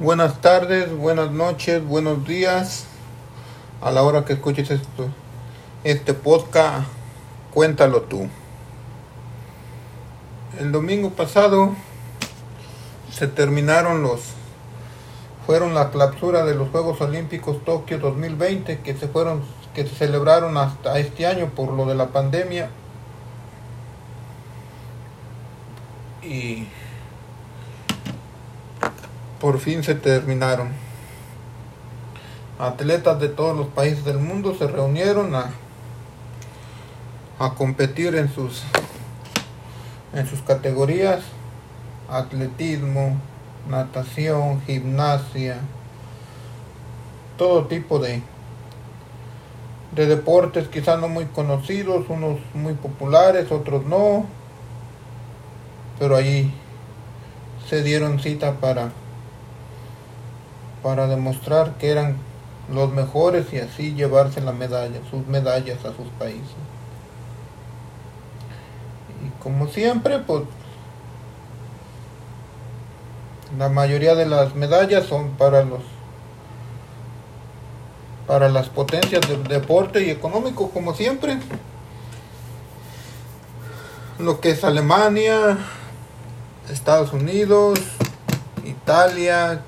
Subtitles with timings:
[0.00, 2.86] Buenas tardes, buenas noches, buenos días.
[3.80, 5.08] A la hora que escuches esto,
[5.84, 6.88] este podcast,
[7.52, 8.28] cuéntalo tú.
[10.58, 11.76] El domingo pasado
[13.12, 14.20] se terminaron los
[15.46, 19.42] fueron la clausura de los Juegos Olímpicos Tokio 2020 que se fueron
[19.76, 22.68] que se celebraron hasta este año por lo de la pandemia
[26.20, 26.66] y
[29.44, 30.68] por fin se terminaron.
[32.58, 35.50] Atletas de todos los países del mundo se reunieron a,
[37.38, 38.62] a competir en sus
[40.14, 41.20] en sus categorías
[42.08, 43.18] atletismo,
[43.68, 45.58] natación, gimnasia,
[47.36, 48.22] todo tipo de
[49.92, 54.24] de deportes quizás no muy conocidos, unos muy populares, otros no,
[55.98, 56.50] pero allí
[57.68, 59.03] se dieron cita para
[60.84, 62.18] para demostrar que eran
[62.70, 66.42] los mejores y así llevarse la medalla, sus medallas a sus países.
[69.24, 70.42] Y como siempre, pues
[73.58, 75.80] la mayoría de las medallas son para los
[78.26, 81.38] para las potencias del deporte y económico como siempre
[84.18, 85.58] lo que es Alemania
[86.70, 87.78] Estados Unidos
[88.64, 89.60] Italia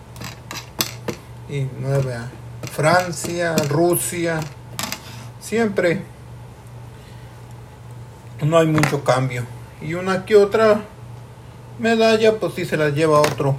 [1.48, 2.28] y Nueva
[2.72, 4.40] Francia Rusia.
[5.40, 6.02] Siempre
[8.42, 9.44] no hay mucho cambio.
[9.80, 10.82] Y una que otra
[11.78, 13.56] medalla pues sí se la lleva otro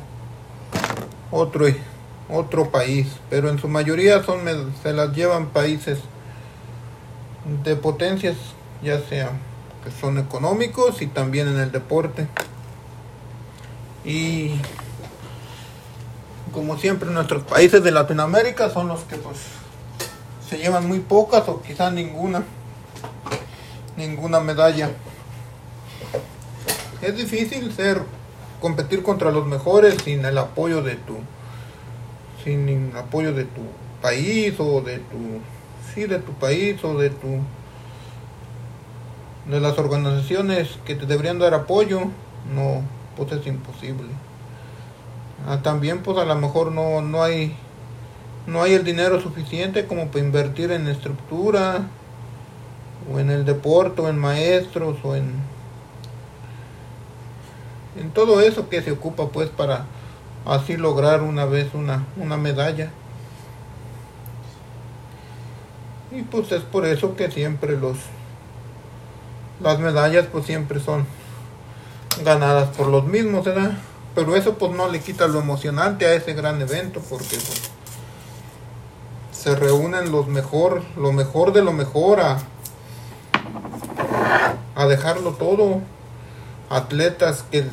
[1.32, 1.66] otro
[2.30, 4.40] otro país, pero en su mayoría son
[4.84, 6.00] se las llevan países
[7.64, 8.36] de potencias,
[8.84, 9.32] ya sea
[9.84, 12.28] que son económicos y también en el deporte.
[14.04, 14.56] Y
[16.58, 19.38] como siempre nuestros países de Latinoamérica son los que pues
[20.50, 22.44] se llevan muy pocas o quizás ninguna
[23.96, 24.90] ninguna medalla.
[27.00, 28.02] Es difícil ser
[28.60, 31.18] competir contra los mejores sin el apoyo de tu
[32.44, 33.62] sin apoyo de tu
[34.02, 35.40] país o de tu
[35.94, 37.40] sí de tu país o de tu
[39.46, 42.06] de las organizaciones que te deberían dar apoyo
[42.56, 42.82] no
[43.16, 44.08] pues es imposible
[45.46, 47.56] ah, también pues a lo mejor no no hay
[48.48, 51.88] no hay el dinero suficiente como para invertir en estructura
[53.12, 55.34] o en el deporte o en maestros o en
[58.00, 59.86] en todo eso que se ocupa pues para
[60.46, 62.92] así lograr una vez una, una medalla.
[66.12, 67.98] Y pues es por eso que siempre los
[69.60, 71.06] las medallas pues siempre son
[72.24, 73.72] ganadas por los mismos, ¿verdad?
[74.18, 77.70] Pero eso pues no le quita lo emocionante a ese gran evento porque pues,
[79.32, 82.40] se reúnen los mejor, lo mejor de lo mejor a,
[84.74, 85.82] a dejarlo todo.
[86.68, 87.66] Atletas que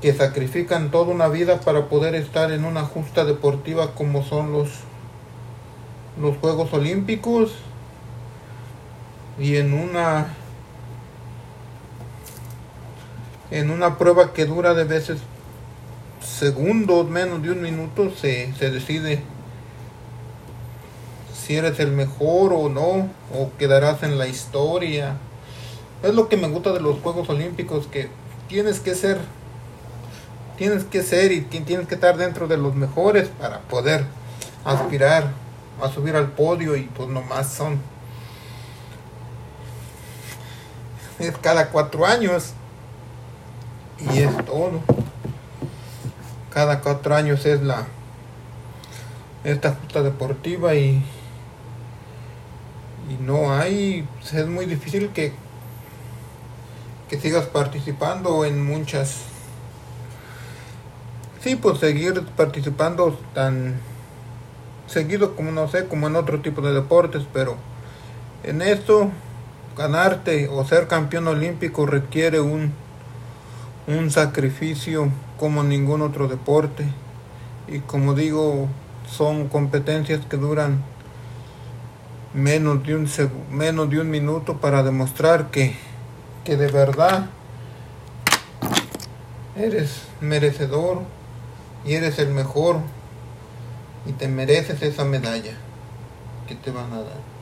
[0.00, 4.70] que sacrifican toda una vida para poder estar en una justa deportiva como son los,
[6.18, 7.52] los Juegos Olímpicos
[9.38, 10.28] y en una
[13.50, 15.20] en una prueba que dura de veces
[16.20, 19.22] segundos, menos de un minuto, se, se decide
[21.34, 25.16] si eres el mejor o no, o quedarás en la historia.
[26.02, 28.08] Es lo que me gusta de los Juegos Olímpicos, que
[28.48, 29.18] tienes que ser
[30.56, 34.04] tienes que ser y tienes que estar dentro de los mejores para poder
[34.64, 35.30] aspirar
[35.82, 37.78] a subir al podio y pues nomás son
[41.18, 42.54] es cada cuatro años
[43.98, 44.80] y es todo
[46.50, 47.86] cada cuatro años es la
[49.44, 51.02] esta justa deportiva y
[53.08, 55.32] y no hay es muy difícil que
[57.08, 59.16] que sigas participando en muchas.
[61.40, 63.74] Sí, pues seguir participando tan
[64.88, 67.56] seguido como no sé, como en otro tipo de deportes, pero
[68.42, 69.10] en esto
[69.76, 72.72] ganarte o ser campeón olímpico requiere un
[73.86, 76.84] un sacrificio como ningún otro deporte
[77.68, 78.68] y como digo
[79.08, 80.82] son competencias que duran
[82.34, 83.08] menos de un
[83.50, 85.76] menos de un minuto para demostrar que
[86.44, 87.26] que de verdad
[89.56, 91.02] eres merecedor
[91.84, 92.80] y eres el mejor
[94.06, 95.54] y te mereces esa medalla
[96.46, 97.35] que te van a dar.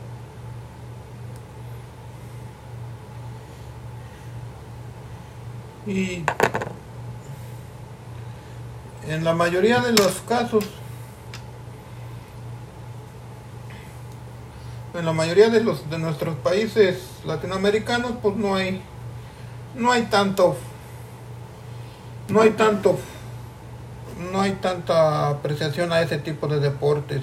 [5.86, 6.25] Y
[9.06, 10.64] en la mayoría de los casos,
[14.94, 18.81] en la mayoría de los de nuestros países latinoamericanos, pues no hay,
[19.76, 20.56] no hay tanto,
[22.28, 22.98] no hay tanto,
[24.32, 27.20] no hay tanta apreciación a ese tipo de deportes.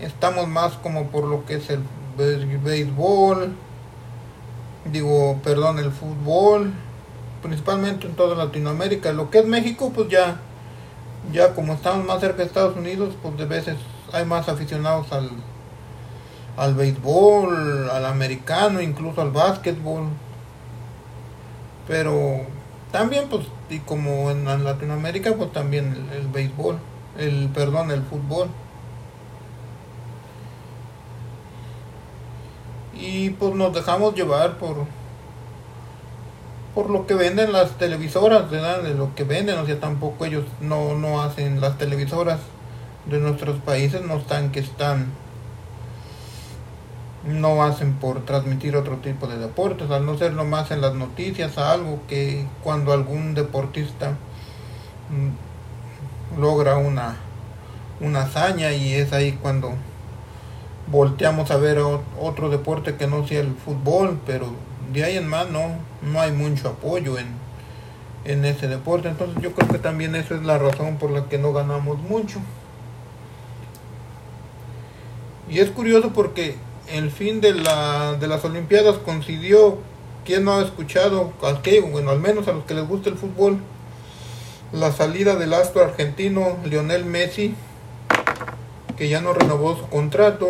[0.00, 1.84] Estamos más como por lo que es el
[2.18, 3.52] béisbol,
[4.90, 6.72] digo, perdón, el fútbol,
[7.42, 9.12] principalmente en toda Latinoamérica.
[9.12, 10.40] Lo que es México, pues ya,
[11.32, 13.76] ya como estamos más cerca de Estados Unidos, pues de veces
[14.12, 15.30] hay más aficionados al,
[16.56, 20.04] al béisbol, al americano, incluso al básquetbol.
[21.86, 22.42] Pero
[22.92, 26.78] también, pues, y como en, Latinoamérica, pues también el, el béisbol,
[27.18, 28.48] el, perdón, el fútbol.
[33.00, 34.86] y pues nos dejamos llevar por
[36.78, 38.84] por lo que venden las televisoras, ¿verdad?
[38.84, 42.38] De lo que venden, o sea, tampoco ellos no, no hacen las televisoras
[43.06, 45.06] de nuestros países, no están que están,
[47.26, 51.58] no hacen por transmitir otro tipo de deportes, al no ser nomás en las noticias,
[51.58, 54.12] algo que cuando algún deportista
[55.10, 57.16] mm, logra una,
[57.98, 59.72] una hazaña y es ahí cuando
[60.86, 61.80] volteamos a ver
[62.20, 65.78] otro deporte que no sea el fútbol, pero de ahí en más no,
[66.20, 67.26] hay mucho apoyo en,
[68.24, 69.08] en ese deporte.
[69.08, 72.40] Entonces yo creo que también eso es la razón por la que no ganamos mucho.
[75.50, 76.56] Y es curioso porque
[76.92, 79.78] el fin de, la, de las Olimpiadas coincidió,
[80.24, 81.32] quien no ha escuchado,
[81.90, 83.58] bueno, al menos a los que les gusta el fútbol,
[84.72, 87.54] la salida del astro argentino Lionel Messi,
[88.98, 90.48] que ya no renovó su contrato,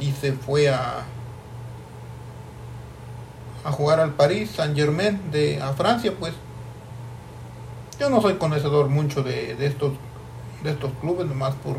[0.00, 1.04] y se fue a
[3.64, 6.34] a jugar al París Saint Germain de a Francia pues.
[7.98, 9.92] Yo no soy conocedor mucho de, estos
[10.62, 11.76] de estos clubes nomás por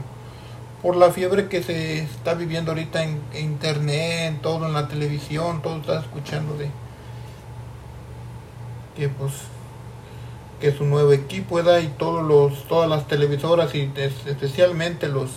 [0.82, 5.78] por la fiebre que se está viviendo ahorita en, internet todo en la televisión todo
[5.78, 6.70] está escuchando de
[8.96, 9.34] que pues
[10.60, 15.30] que su nuevo equipo da y todos los todas las televisoras y especialmente los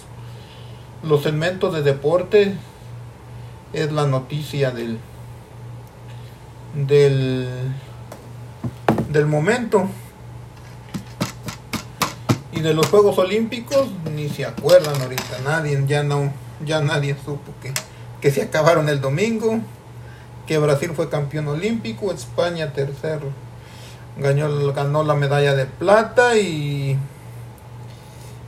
[1.03, 2.57] los segmentos de deporte
[3.75, 4.99] es la noticia del
[6.75, 7.49] del
[9.09, 9.89] del momento
[12.53, 16.33] y de los Juegos Olímpicos ni se acuerdan ahorita nadie ya no
[16.65, 17.73] ya nadie supo que,
[18.21, 19.61] que se acabaron el domingo
[20.47, 23.31] que Brasil fue campeón olímpico España tercero
[24.19, 26.99] ganó, ganó la medalla de plata y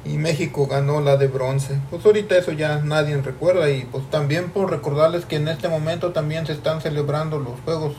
[0.09, 1.81] y México ganó la de bronce.
[1.91, 6.13] Pues ahorita eso ya nadie recuerda y pues también por recordarles que en este momento
[6.13, 7.95] también se están celebrando los Juegos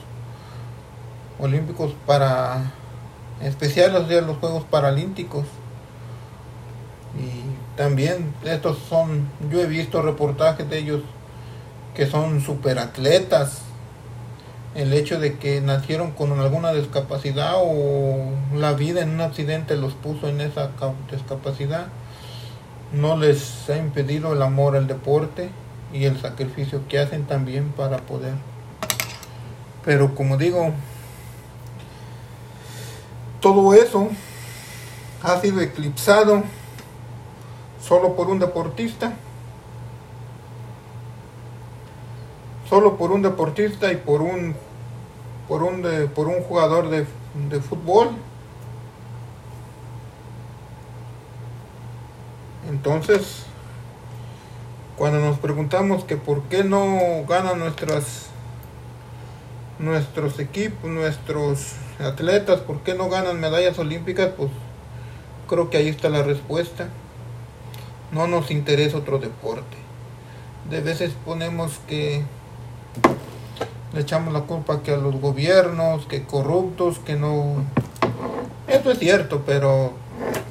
[1.39, 2.71] Olímpicos para
[3.41, 5.45] especiales de los Juegos Paralímpicos.
[7.17, 11.01] Y también estos son, yo he visto reportajes de ellos
[11.95, 13.61] que son superatletas.
[14.75, 19.93] El hecho de que nacieron con alguna discapacidad o la vida en un accidente los
[19.93, 20.69] puso en esa
[21.11, 21.87] discapacidad
[22.93, 25.49] no les ha impedido el amor al deporte
[25.93, 28.33] y el sacrificio que hacen también para poder.
[29.83, 30.73] Pero como digo,
[33.39, 34.09] todo eso
[35.23, 36.43] ha sido eclipsado
[37.81, 39.13] solo por un deportista,
[42.69, 44.55] solo por un deportista y por un
[45.47, 47.05] por un por un jugador de,
[47.49, 48.09] de fútbol.
[52.69, 53.43] Entonces,
[54.97, 58.26] cuando nos preguntamos que por qué no ganan nuestras
[59.79, 64.49] nuestros equipos, nuestros atletas, por qué no ganan medallas olímpicas, pues
[65.47, 66.89] creo que ahí está la respuesta.
[68.11, 69.77] No nos interesa otro deporte.
[70.69, 72.23] De veces ponemos que
[73.93, 77.63] le echamos la culpa que a los gobiernos, que corruptos, que no...
[78.67, 79.93] Eso es cierto, pero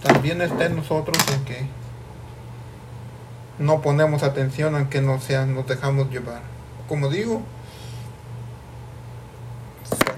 [0.02, 1.66] también está en nosotros en que
[3.59, 6.40] no ponemos atención a que no sean, nos dejamos llevar.
[6.88, 7.42] Como digo,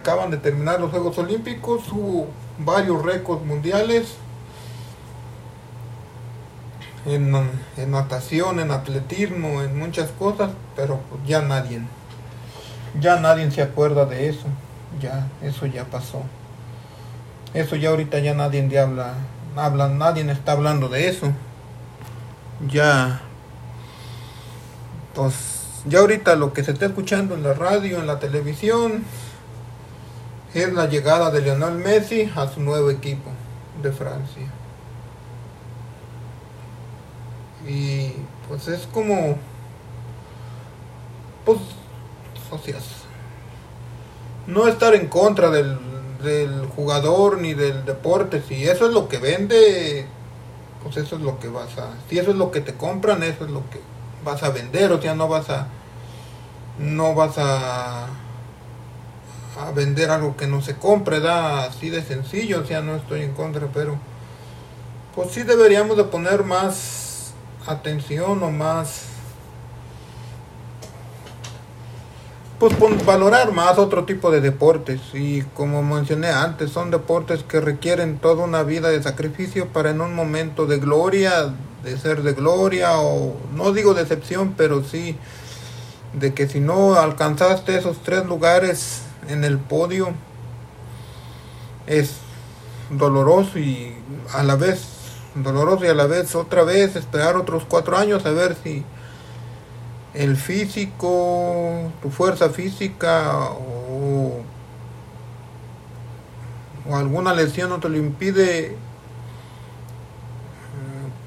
[0.08, 4.14] acaban de terminar los Juegos Olímpicos, hubo varios récords mundiales
[7.04, 7.30] en,
[7.90, 11.82] natación, en atletismo, en muchas cosas, pero pues ya nadie,
[12.98, 14.46] ya nadie se acuerda de eso,
[14.98, 16.22] ya, eso ya pasó.
[17.52, 19.12] Eso ya ahorita ya nadie habla,
[19.56, 21.32] habla, nadie está hablando de eso.
[22.66, 23.20] Ya
[25.14, 25.34] pues
[25.84, 29.04] ya ahorita lo que se está escuchando en la radio, en la televisión,
[30.54, 33.30] es la llegada de Lionel Messi a su nuevo equipo
[33.82, 34.50] de Francia.
[37.66, 38.12] Y
[38.48, 39.36] pues es como,
[41.44, 41.58] pues,
[42.48, 42.84] socias.
[44.46, 45.78] No estar en contra del,
[46.22, 48.42] del jugador ni del deporte.
[48.46, 50.06] Si eso es lo que vende,
[50.82, 51.90] pues eso es lo que vas a...
[52.08, 53.80] Si eso es lo que te compran, eso es lo que
[54.24, 54.90] vas a vender.
[54.92, 55.66] O sea, no vas a...
[56.78, 58.06] No vas a
[59.58, 63.22] a vender algo que no se compre, da así de sencillo, o sea, no estoy
[63.22, 63.98] en contra, pero
[65.14, 67.32] pues sí deberíamos de poner más
[67.66, 69.02] atención o más
[72.58, 72.74] pues
[73.04, 75.00] valorar más otro tipo de deportes.
[75.14, 80.00] Y como mencioné antes son deportes que requieren toda una vida de sacrificio para en
[80.00, 85.16] un momento de gloria de ser de gloria o no digo decepción pero sí
[86.12, 90.12] de que si no alcanzaste esos tres lugares en el podio
[91.86, 92.16] es
[92.90, 93.94] doloroso y
[94.34, 94.86] a la vez
[95.34, 98.84] doloroso y a la vez otra vez esperar otros cuatro años a ver si
[100.14, 104.42] el físico, tu fuerza física o,
[106.88, 108.76] o alguna lesión no te lo impide eh,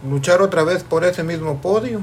[0.10, 2.02] luchar otra vez por ese mismo podio.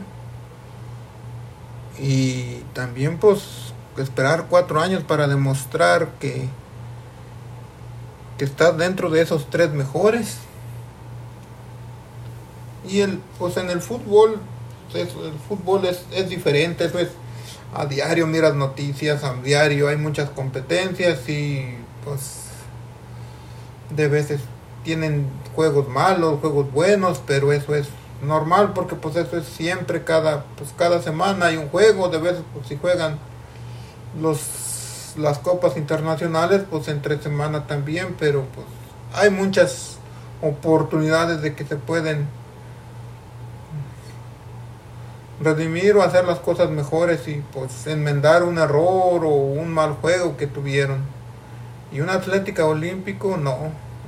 [2.00, 3.67] Y también pues
[4.02, 6.48] esperar cuatro años para demostrar que,
[8.36, 10.38] que estás dentro de esos tres mejores.
[12.88, 14.38] Y el, pues en el fútbol,
[14.94, 15.08] el
[15.48, 17.08] fútbol es, es diferente, eso es
[17.74, 22.44] a diario, miras noticias, a diario hay muchas competencias y pues
[23.90, 24.40] de veces
[24.84, 27.88] tienen juegos malos, juegos buenos, pero eso es
[28.22, 32.42] normal porque pues eso es siempre cada pues cada semana hay un juego, de veces
[32.54, 33.18] pues si juegan
[34.20, 38.66] los las copas internacionales pues entre semana también pero pues
[39.14, 39.98] hay muchas
[40.42, 42.28] oportunidades de que se pueden
[45.40, 50.36] redimir o hacer las cosas mejores y pues enmendar un error o un mal juego
[50.36, 51.00] que tuvieron.
[51.92, 53.56] Y un atlética olímpico no.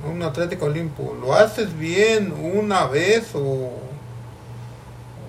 [0.09, 3.71] Un atlético olímpico lo haces bien una vez o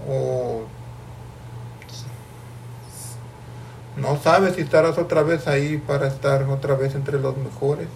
[0.09, 0.52] o
[4.03, 7.87] no sabes si estarás otra vez ahí para estar otra vez entre los mejores.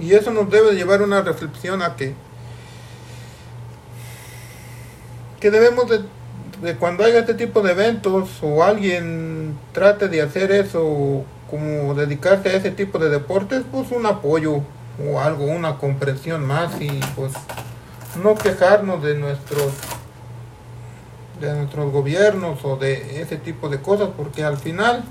[0.00, 2.14] Y eso nos debe llevar una reflexión a que,
[5.38, 6.00] que debemos de,
[6.60, 12.48] de cuando haya este tipo de eventos o alguien trate de hacer eso, como dedicarse
[12.48, 14.60] a ese tipo de deportes, pues un apoyo
[15.08, 17.32] o algo, una comprensión más y pues
[18.20, 19.72] no quejarnos de nuestros
[21.44, 25.04] de nuestros gobiernos o de ese tipo de cosas, porque al final,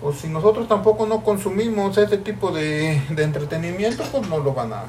[0.00, 4.84] pues si nosotros tampoco no consumimos ese tipo de, entretenimiento, pues no lo van a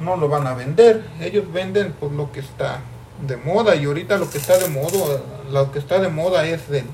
[0.00, 1.04] no lo van a vender.
[1.20, 2.80] Ellos venden por lo que está
[3.26, 5.20] de moda y ahorita lo que está de moda,
[5.50, 6.84] lo que está de moda es el,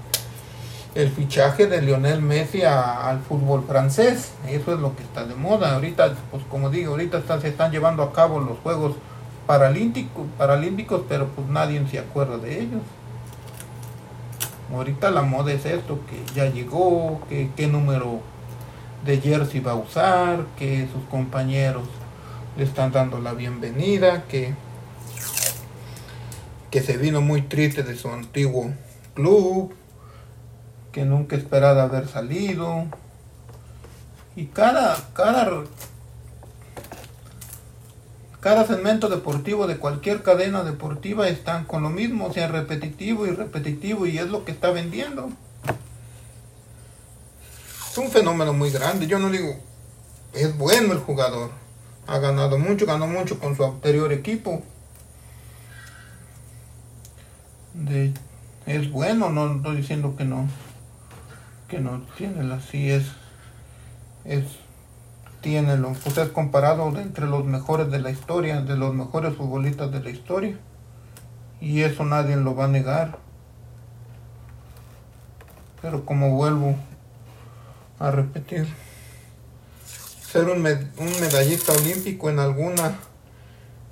[0.95, 4.33] el fichaje de Lionel Messi al fútbol francés.
[4.49, 5.75] Eso es lo que está de moda.
[5.75, 8.95] Ahorita, pues como digo, ahorita se están llevando a cabo los juegos
[9.47, 12.83] paralímpicos, paralímpicos, pero pues nadie se acuerda de ellos.
[14.73, 18.21] Ahorita la moda es esto, que ya llegó, que qué número
[19.05, 21.85] de jersey va a usar, que sus compañeros
[22.57, 24.55] le están dando la bienvenida, que,
[26.71, 28.73] que se vino muy triste de su antiguo
[29.15, 29.75] club,
[30.93, 32.87] que nunca esperaba haber salido.
[34.37, 35.65] Y cada, cada
[38.45, 43.31] cada segmento deportivo de cualquier cadena deportiva están con lo mismo, o sea, repetitivo y
[43.31, 45.31] repetitivo, y es lo que está vendiendo.
[47.91, 49.07] Es un fenómeno muy grande.
[49.07, 49.57] Yo no digo,
[50.35, 51.53] es bueno el jugador.
[52.07, 54.63] Ha ganado mucho, ganó mucho con su anterior equipo.
[58.67, 60.47] es bueno, no estoy diciendo que no,
[61.67, 63.05] que no tiene así es,
[64.27, 64.45] es
[65.45, 69.93] tiene lo, pues es comparado entre los mejores de la historia, de los mejores futbolistas
[69.93, 70.59] de la historia.
[71.61, 73.19] Y eso nadie lo va a negar.
[75.83, 76.77] Pero como vuelvo
[77.99, 78.67] a repetir,
[79.87, 82.95] ser un, un medallista olímpico en alguna,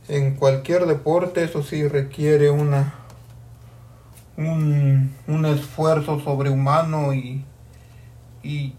[0.08, 2.94] en cualquier deporte, eso sí requiere una
[4.38, 7.44] un, un esfuerzo sobrehumano y,
[8.42, 8.72] y,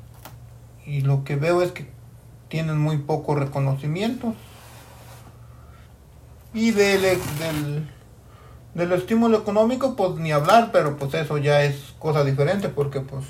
[0.87, 1.92] y lo que veo es que
[2.53, 4.35] tienen muy poco reconocimiento.
[6.53, 7.89] Y del, del,
[8.75, 13.25] del estímulo económico, pues ni hablar, pero pues eso ya es cosa diferente porque pues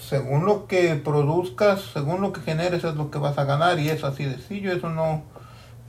[0.00, 3.90] según lo que produzcas, según lo que generes es lo que vas a ganar y
[3.90, 5.24] es así de sencillo, eso no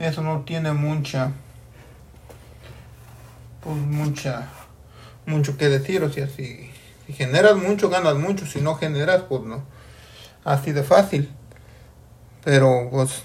[0.00, 1.30] eso no tiene mucha
[3.62, 4.48] pues mucha
[5.24, 6.72] mucho que decir, o sea, si,
[7.06, 9.62] si generas mucho, ganas mucho, si no generas, pues no,
[10.44, 11.30] así de fácil.
[12.44, 13.22] Pero pues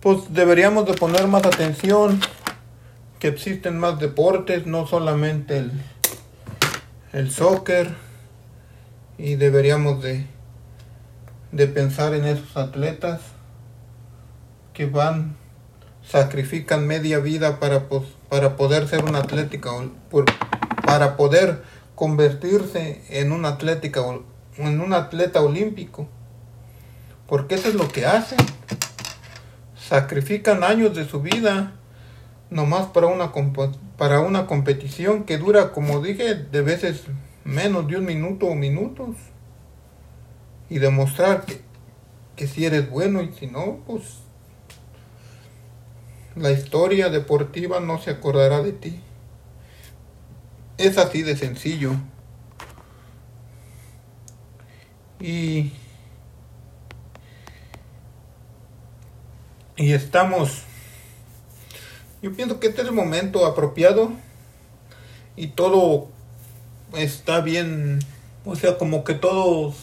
[0.00, 2.20] pues deberíamos de poner más atención
[3.18, 5.72] que existen más deportes, no solamente el,
[7.14, 7.94] el soccer
[9.16, 10.26] y deberíamos de,
[11.52, 13.22] de pensar en esos atletas
[14.74, 15.36] que van
[16.06, 17.84] sacrifican media vida para,
[18.28, 19.70] para poder ser un atlética,
[20.84, 21.62] para poder
[21.94, 24.02] convertirse en un atlética,
[24.58, 26.08] en un atleta olímpico.
[27.26, 28.38] Porque eso es lo que hacen.
[29.76, 31.72] Sacrifican años de su vida
[32.50, 33.32] nomás para una,
[33.96, 37.02] para una competición que dura, como dije, de veces
[37.44, 39.16] menos de un minuto o minutos.
[40.70, 41.60] Y demostrar que,
[42.36, 44.20] que si eres bueno y si no, pues
[46.36, 49.00] la historia deportiva no se acordará de ti.
[50.76, 51.92] Es así de sencillo.
[55.20, 55.72] Y,
[59.76, 60.64] y estamos,
[62.20, 64.12] yo pienso que este es el momento apropiado
[65.36, 66.08] y todo
[66.94, 68.00] está bien,
[68.44, 69.76] o sea, como que todos,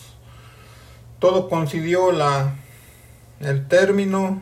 [1.20, 2.54] todo coincidió la,
[3.40, 4.42] el término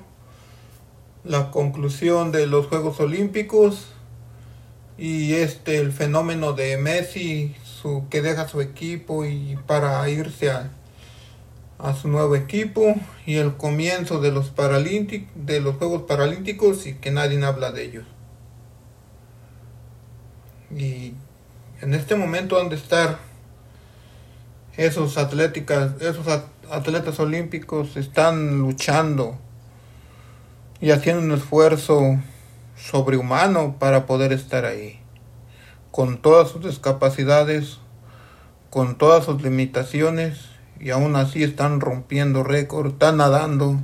[1.23, 3.87] la conclusión de los Juegos Olímpicos
[4.99, 10.71] y este el fenómeno de Messi su que deja su equipo y para irse a,
[11.77, 17.11] a su nuevo equipo y el comienzo de los de los Juegos Paralímpicos y que
[17.11, 18.05] nadie habla de ellos.
[20.75, 21.13] Y
[21.81, 23.19] en este momento han de estar
[24.75, 26.27] esos atléticas, esos
[26.69, 29.37] atletas olímpicos están luchando
[30.81, 32.19] y haciendo un esfuerzo
[32.79, 34.99] sobrehumano para poder estar ahí,
[35.91, 37.79] con todas sus discapacidades,
[38.69, 43.79] con todas sus limitaciones, y aún así están rompiendo récord, están nadando,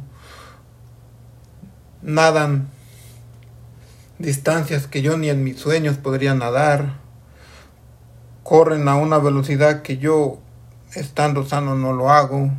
[2.02, 2.70] nadan
[4.18, 7.00] distancias que yo ni en mis sueños podría nadar,
[8.44, 10.40] corren a una velocidad que yo
[10.94, 12.52] estando sano no lo hago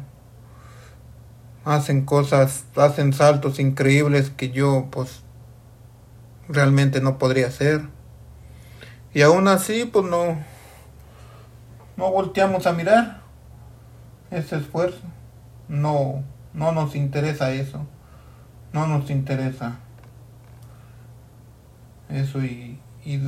[1.66, 5.22] hacen cosas, hacen saltos increíbles que yo pues
[6.48, 7.82] realmente no podría hacer.
[9.14, 10.38] Y aún así pues no,
[11.96, 13.20] no volteamos a mirar
[14.30, 15.00] ese esfuerzo.
[15.68, 17.87] No, no nos interesa eso.
[18.72, 19.78] No nos interesa
[22.09, 23.20] eso y, y,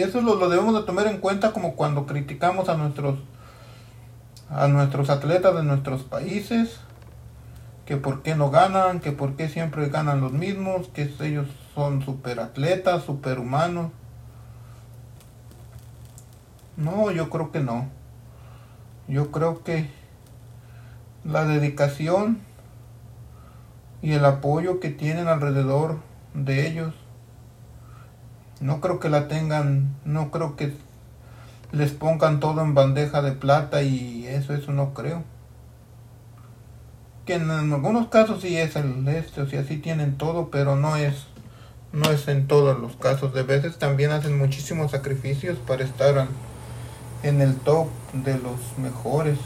[0.00, 3.18] eso lo, lo, debemos de tomar en cuenta como cuando criticamos a nuestros
[4.50, 6.80] a nuestros atletas de nuestros países
[7.88, 12.04] que por qué no ganan, que por qué siempre ganan los mismos, que ellos son
[12.04, 13.92] super atletas, super humanos.
[16.76, 17.88] No, yo creo que no.
[19.08, 19.88] Yo creo que
[21.24, 22.40] la dedicación
[24.02, 25.96] y el apoyo que tienen alrededor
[26.34, 26.92] de ellos,
[28.60, 30.76] no creo que la tengan, no creo que
[31.72, 35.22] les pongan todo en bandeja de plata y eso, eso no creo
[37.28, 40.96] que en algunos casos sí es el este, o sea, sí tienen todo, pero no
[40.96, 41.26] es
[41.92, 43.34] no es en todos los casos.
[43.34, 46.26] De veces también hacen muchísimos sacrificios para estar
[47.22, 49.38] en el top de los mejores.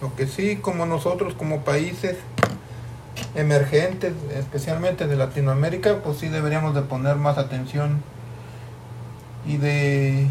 [0.00, 2.16] Lo que sí, como nosotros, como países
[3.34, 8.02] emergentes, especialmente de Latinoamérica, pues sí deberíamos de poner más atención
[9.46, 10.28] y de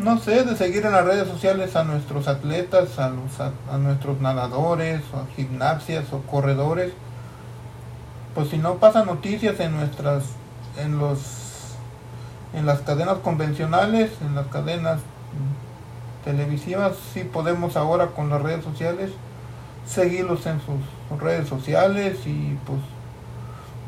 [0.00, 4.20] no sé, de seguir en las redes sociales a nuestros atletas, a, los, a, nuestros
[4.20, 6.92] nadadores, o gimnasias o corredores.
[8.34, 10.24] Pues si no pasan noticias en nuestras,
[10.78, 11.74] en los,
[12.54, 15.00] en las cadenas convencionales, en las cadenas
[16.24, 19.10] televisivas, sí podemos ahora con las redes sociales
[19.86, 22.78] seguirlos en sus redes sociales y pues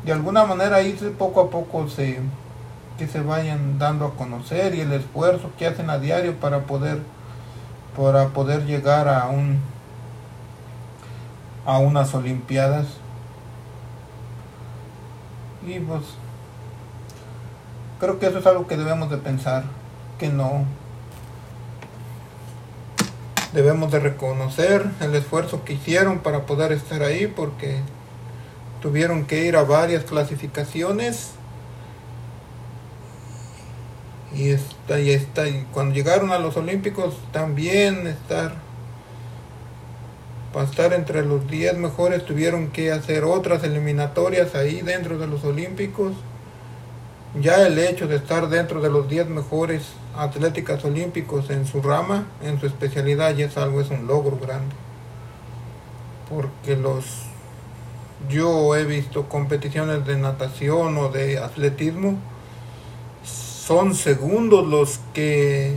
[0.05, 2.19] de alguna manera ahí poco a poco se
[2.97, 6.99] que se vayan dando a conocer y el esfuerzo que hacen a diario para poder
[7.95, 9.59] para poder llegar a un
[11.65, 12.87] a unas olimpiadas.
[15.65, 16.01] Y pues
[17.99, 19.63] creo que eso es algo que debemos de pensar
[20.19, 20.65] que no.
[23.53, 27.79] Debemos de reconocer el esfuerzo que hicieron para poder estar ahí porque
[28.81, 31.33] tuvieron que ir a varias clasificaciones
[34.35, 38.53] y está y está y cuando llegaron a los olímpicos también estar
[40.53, 45.43] para estar entre los 10 mejores tuvieron que hacer otras eliminatorias ahí dentro de los
[45.43, 46.13] Olímpicos.
[47.41, 49.81] Ya el hecho de estar dentro de los 10 mejores
[50.15, 54.75] atléticas olímpicos en su rama, en su especialidad, ya es algo, es un logro grande.
[56.29, 57.23] Porque los
[58.29, 62.19] yo he visto competiciones de natación o de atletismo,
[63.65, 65.73] son segundos los que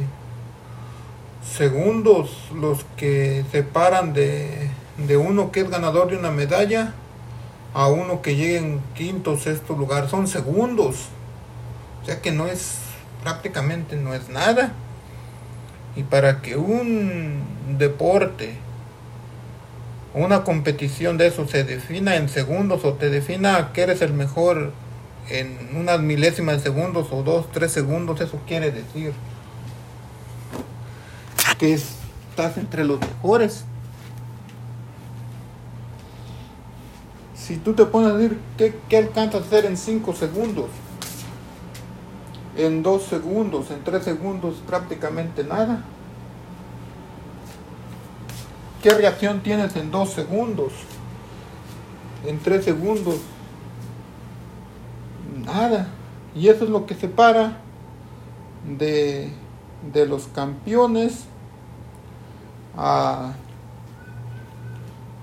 [1.56, 4.68] segundos los que separan de,
[5.06, 6.94] de uno que es ganador de una medalla
[7.74, 10.08] a uno que llegue en quinto o sexto lugar.
[10.08, 10.96] Son segundos.
[12.02, 12.78] O sea que no es
[13.22, 14.72] prácticamente no es nada.
[15.94, 17.42] Y para que un
[17.78, 18.56] deporte,
[20.12, 24.72] una competición de eso se defina en segundos o te defina que eres el mejor
[25.28, 29.12] en unas milésimas de segundos o dos, tres segundos, eso quiere decir
[31.58, 33.64] que estás entre los mejores.
[37.34, 40.66] Si tú te pones a decir qué, qué alcanzas a hacer en 5 segundos,
[42.56, 45.84] en 2 segundos, en 3 segundos, prácticamente nada.
[48.82, 50.72] ¿Qué reacción tienes en 2 segundos?
[52.26, 53.16] En 3 segundos,
[56.34, 57.58] Y eso es lo que separa
[58.76, 59.30] de,
[59.92, 61.24] de los campeones
[62.76, 63.32] a,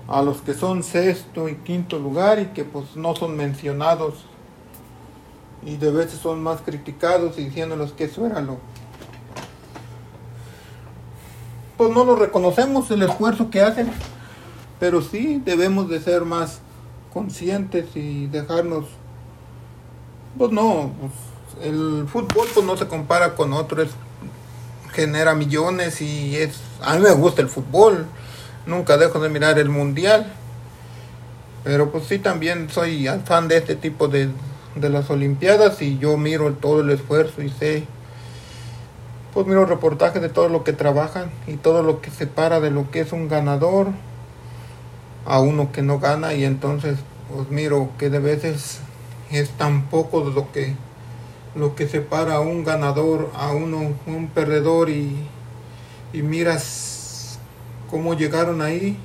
[0.08, 4.24] a los que son sexto y quinto lugar y que pues no son mencionados.
[5.64, 8.58] Y de veces son más criticados y diciéndoles que eso era lo
[11.76, 13.90] pues no lo reconocemos el esfuerzo que hacen.
[14.78, 16.60] Pero sí debemos de ser más
[17.12, 18.86] conscientes y dejarnos
[20.38, 23.90] pues no pues, el fútbol pues no se compara con otros
[24.92, 28.06] genera millones y es a mí me gusta el fútbol
[28.66, 30.32] nunca dejo de mirar el mundial
[31.62, 34.28] pero pues sí también soy fan de este tipo de,
[34.74, 37.84] de las olimpiadas y yo miro todo el esfuerzo y sé
[39.32, 42.90] pues miro reportajes de todo lo que trabajan y todo lo que separa de lo
[42.90, 43.88] que es un ganador
[45.26, 46.98] a uno que no gana y entonces
[47.32, 48.80] pues miro que de veces
[49.30, 50.74] es tan poco de lo que
[51.54, 55.16] lo que separa a un ganador a uno, un perdedor y,
[56.12, 57.38] y miras
[57.90, 58.98] cómo llegaron ahí,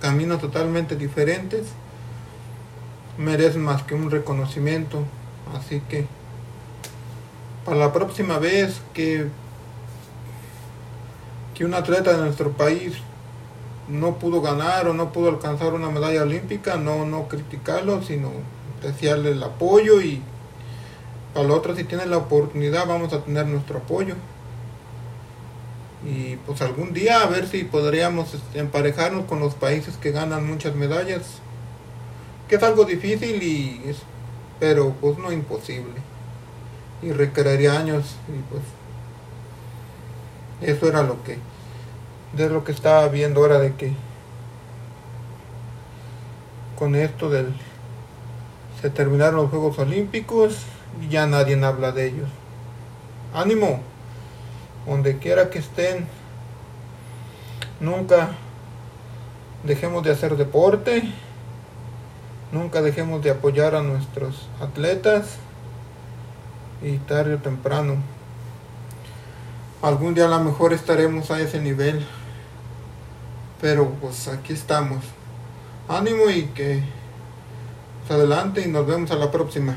[0.00, 1.68] caminos totalmente diferentes,
[3.18, 5.04] merecen más que un reconocimiento.
[5.56, 6.06] Así que
[7.64, 9.28] para la próxima vez que,
[11.54, 12.94] que un atleta de nuestro país
[13.88, 18.30] no pudo ganar o no pudo alcanzar una medalla olímpica, no, no criticarlo, sino
[18.82, 20.20] desearle el apoyo y
[21.34, 24.14] para la otra si tienen la oportunidad vamos a tener nuestro apoyo.
[26.04, 30.46] Y pues algún día a ver si podríamos este, emparejarnos con los países que ganan
[30.46, 31.22] muchas medallas
[32.48, 33.94] que es algo difícil y
[34.60, 35.94] pero pues no imposible.
[37.02, 38.62] Y requeriría años y pues
[40.60, 41.38] eso era lo que
[42.34, 43.92] de lo que estaba viendo ahora de que
[46.78, 47.52] con esto del
[48.82, 50.58] se terminaron los Juegos Olímpicos
[51.00, 52.28] y ya nadie habla de ellos.
[53.32, 53.80] Ánimo,
[54.86, 56.08] donde quiera que estén,
[57.78, 58.30] nunca
[59.62, 61.04] dejemos de hacer deporte,
[62.50, 65.36] nunca dejemos de apoyar a nuestros atletas
[66.82, 67.98] y tarde o temprano.
[69.80, 72.04] Algún día a lo mejor estaremos a ese nivel,
[73.60, 75.04] pero pues aquí estamos.
[75.88, 76.82] Ánimo y que
[78.08, 79.76] adelante y nos vemos a la próxima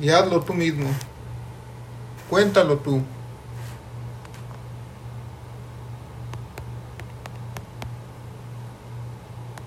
[0.00, 0.88] y hazlo tú mismo.
[2.28, 3.02] Cuéntalo tú.